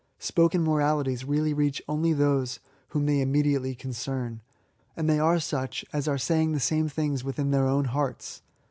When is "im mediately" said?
3.21-3.75